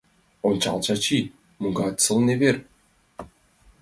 [0.47, 1.19] —Ончал, Чачи,
[1.61, 2.55] могай сылне вер!